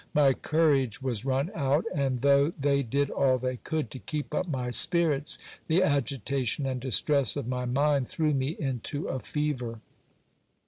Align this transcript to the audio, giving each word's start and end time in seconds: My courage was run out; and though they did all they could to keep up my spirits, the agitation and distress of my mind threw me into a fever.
My 0.15 0.33
courage 0.33 0.99
was 1.03 1.25
run 1.25 1.51
out; 1.53 1.85
and 1.93 2.21
though 2.23 2.49
they 2.59 2.81
did 2.81 3.11
all 3.11 3.37
they 3.37 3.57
could 3.57 3.91
to 3.91 3.99
keep 3.99 4.33
up 4.33 4.47
my 4.47 4.71
spirits, 4.71 5.37
the 5.67 5.83
agitation 5.83 6.65
and 6.65 6.81
distress 6.81 7.35
of 7.35 7.47
my 7.47 7.65
mind 7.65 8.07
threw 8.07 8.33
me 8.33 8.55
into 8.57 9.07
a 9.09 9.19
fever. 9.19 9.79